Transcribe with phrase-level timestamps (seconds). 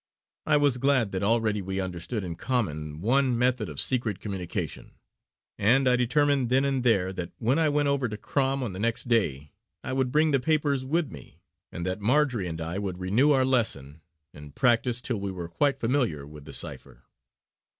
[0.47, 4.95] I was glad that already we understood in common one method of secret communication;
[5.59, 8.79] and I determined then and there that when I went over to Crom on the
[8.79, 9.51] next day
[9.83, 13.45] I would bring the papers with me, and that Marjory and I would renew our
[13.45, 14.01] lesson,
[14.33, 17.03] and practice till we were quite familiar with the cipher.